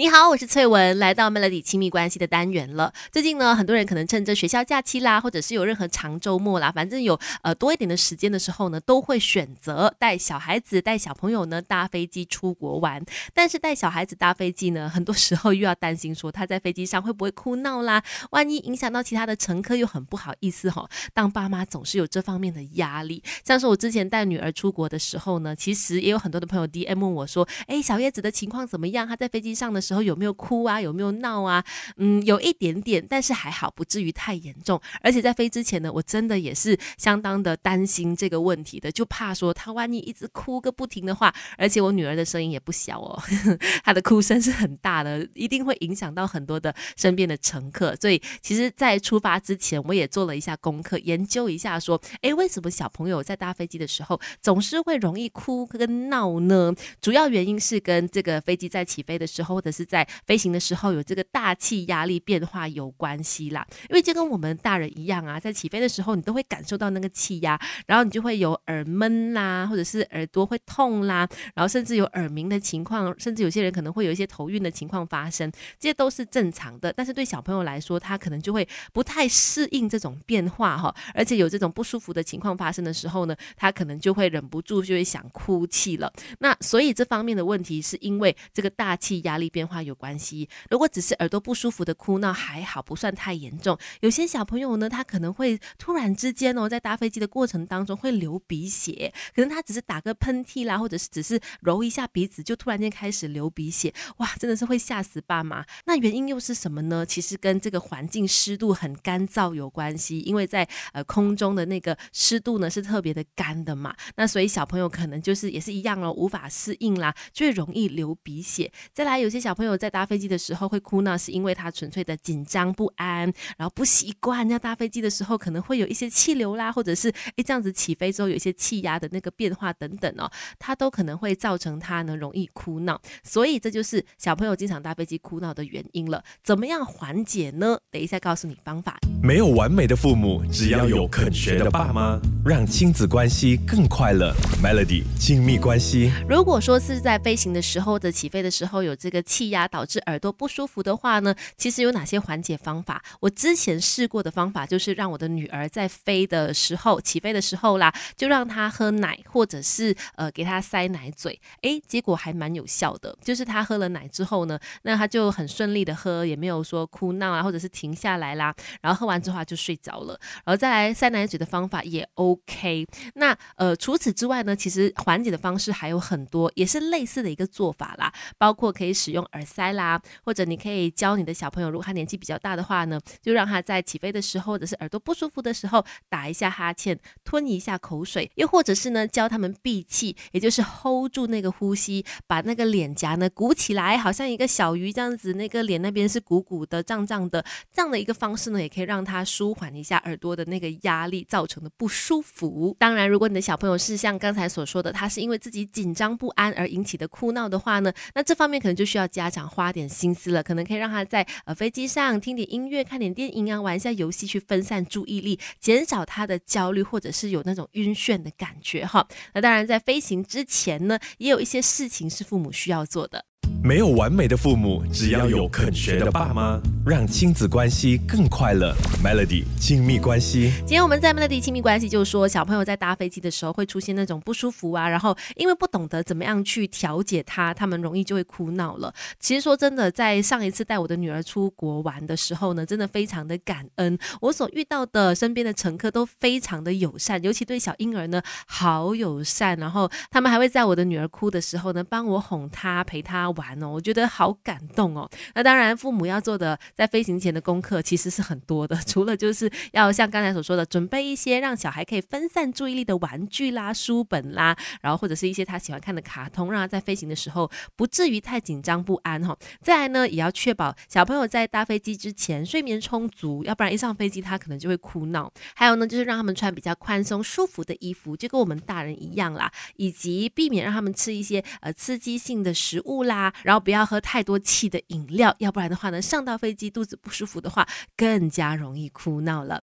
[0.00, 2.90] 你好，我是翠文，来到 Melody 亲密关系的单元了。
[3.12, 13.04] 最近呢，很多人可能趁着学校假期啦，或者是有任何长周末啦，反正有呃多一点的时间的时候呢，都会选择带小孩子、带小朋友呢搭飞机出国玩。
[13.34, 20.88] 但是带小孩子搭飞机呢，很多时候又要担心说他在飞机上会不会哭闹啦，万一影响到其他的乘客又很不好意思哈。
[21.12, 23.22] 当爸妈总是有这方面的压力。
[23.44, 29.06] 像是我之前带女儿出国的时候呢，其实也有很多的朋友 DM 问我说，哎，小叶子的情况怎么样？
[29.06, 30.80] 她在飞机上的时时候有没有哭啊？
[30.80, 31.64] 有没有闹啊？
[31.96, 34.80] 嗯，有一点点，但是还好，不至于太严重。
[35.02, 43.20] 而且在飞之前呢，我真的也是相当的担心这个问题的，就怕说他万一一直哭个不停的话，而且我女儿的声音也不小哦，
[43.82, 47.96] 她的哭声是很大的，一定会影响到很多的身边的乘客。
[47.96, 56.72] 所以其实，在出发之前，我也做了一下功课，研究一下说，哎，为什么小朋友在搭飞机的时候总是会容易哭跟闹呢？
[57.00, 63.66] 主要原因是跟这个飞机在起飞的时候，或者是是在飞行的时候有这个大气压力变化有关系啦。
[63.88, 76.92] 因为就跟我们大人一样啊，在起飞的时候，你都会感受到那个气压，然后你就会有耳闷啦，或者是耳朵会痛啦，然后甚至有耳鸣的情况，甚至有些人可能会有一些头晕的情况发生，这些都是正常的。
[76.92, 86.12] 但是对小朋友来说，他可能就会不太适应这种变化哈，而且有这种不舒服的情况发生的时候呢，他可能就会忍不住就会想哭泣了。
[86.40, 90.48] 那所以这方面的问题是因为这个大气压力变变化有关系。
[90.70, 93.78] 如果只是耳朵不舒服的哭闹还好，不算太严重。
[94.00, 105.62] 有些小朋友呢，他可能会突然之间哦，在搭飞机的过程当中会流鼻血，可能他只是打个喷嚏啦，或者是只是揉一下鼻子，就突然间开始流鼻血，哇，真的是会吓死爸妈。
[105.84, 107.04] 那原因又是什么呢？
[107.04, 118.72] 其实跟这个环境湿度很干燥有关系，因为在呃空中的那个湿度呢是特别的干的嘛，那所以小朋友可能就是也是一样哦，无法适应啦，就容易流鼻血。
[118.94, 133.00] 再来，有些小朋友在搭飞机的时候会哭闹，是因为他纯粹的紧张不安，然后不习惯要搭飞机的时候可能会有一些气流啦，或者是诶这样子起飞之后有一些气压的那个变化等等哦，它都可能会造成他呢容易哭闹。
[133.22, 136.22] 所以这就是小朋友经常搭飞机哭闹的原因了。
[136.44, 137.78] 怎么样缓解呢？
[137.90, 138.98] 等一下告诉你方法。
[139.22, 144.34] 没有完美的父母，只要有肯学的爸妈，让亲子关系更快乐。
[144.62, 146.10] Melody 亲密关系。
[146.28, 153.02] 如果说是在飞行的时候的起飞的时候有这个气气压导致耳朵不舒服的话呢，其实有哪些缓解方法？
[153.20, 163.16] 我之前试过的方法就是让我的女儿在飞的时候起飞的时候啦，就让她喝奶，或者是呃给她塞奶嘴，诶，结果还蛮有效的。
[163.24, 170.20] 就是她喝了奶之后呢，那她就很顺利的喝，也没有说哭闹啊，或者是停下来啦，然后喝完之后就睡着了。
[170.44, 172.86] 然后再来塞奶嘴的方法也 OK。
[173.14, 202.74] 那呃除此之外呢，其实缓解的方式还有很多，也是类似的一个做法啦，包括可以使用耳塞啦，或者你可以教你的小朋友，如果他年纪比较大的话呢，就让他在起飞的时候，或者是耳朵不舒服的时候打一下哈欠，吞一下口水，又或者是呢教他们闭气，也就是 hold 住那个呼吸，把那个脸颊呢鼓起来，好像一个小鱼这样子，那个脸那边是鼓鼓的、胀胀的，这样的一个方式呢，也可以让他舒缓一下耳朵的那个压力造成的不舒服。
[202.78, 219.06] 当然，如果你的小朋友是像刚才所说的，他是因为自己紧张不安而引起的哭闹的话呢，那这方面可能就需要家长花点心思了，可能可以让他在呃飞机上听点音乐、看点电影啊，玩一下游戏去分散注意力，减少他的焦虑或者是有那种晕眩的感觉哈。
[219.34, 223.26] 那当然，在飞行之前呢，也有一些事情是父母需要做的。
[223.62, 228.74] 没有完美的父母，只要有肯学的爸妈，让亲子关系更快乐。
[229.04, 230.50] Melody 亲密关系。
[230.60, 238.94] 今天我们在 Melody 亲密关系就是说，小朋友在搭飞机的时候会出现那种不舒服啊，然后因为不懂得怎么样去调节他，他们容易就会哭闹了。
[239.18, 253.49] 其实说真的，在上一次带我的女儿出国玩的时候呢，真的非常的感恩，我所遇到的身边的乘客都非常的友善，尤其对小婴儿呢好友善，然后他们还会在我的女儿哭的时候呢，帮我哄她，陪她玩。
[253.62, 255.08] 哦，我觉得好感动哦。
[255.34, 269.36] 那当然，父母要做的在飞行前的功课其实是很多的， 除了就是要像刚才所说的，准备一些让小孩可以分散注意力的玩具啦、书本啦，然后或者是一些他喜欢看的卡通，让他在飞行的时候不至于太紧张不安哈。
[269.62, 275.30] 再来呢，也要确保小朋友在搭飞机之前睡眠充足，要不然一上飞机他可能就会哭闹。
[275.54, 283.32] 还有呢，就是让他们穿比较宽松舒服的衣服，就跟我们大人一样啦，以及避免让他们吃一些呃刺激性的食物啦。
[283.42, 287.66] 然后不要喝太多气的饮料，要不然的话呢，上到飞机肚子不舒服的话，
[287.96, 289.58] 更加容易哭闹了。